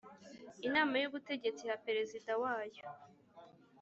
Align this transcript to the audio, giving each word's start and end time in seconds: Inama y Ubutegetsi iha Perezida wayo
Inama 0.67 0.93
y 1.01 1.07
Ubutegetsi 1.09 1.61
iha 1.65 1.77
Perezida 1.85 2.31
wayo 2.41 2.83